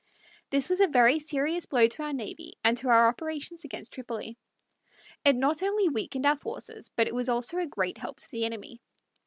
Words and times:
This 0.49 0.67
was 0.67 0.81
a 0.81 0.87
very 0.87 1.19
serious 1.19 1.67
blow 1.67 1.85
to 1.85 2.01
our 2.01 2.11
navy 2.11 2.53
and 2.63 2.75
to 2.77 2.89
our 2.89 3.07
operations 3.07 3.63
against 3.63 3.93
Tripoli. 3.93 4.35
It 5.23 5.35
not 5.35 5.61
only 5.61 5.89
weakened 5.89 6.25
our 6.25 6.37
forces, 6.37 6.89
but 6.95 7.05
it 7.07 7.13
was 7.13 7.29
also 7.29 7.57
a 7.59 7.67
great 7.67 7.99
help 7.99 8.17
to 8.21 8.31
the 8.31 8.43
enemy. 8.45 8.81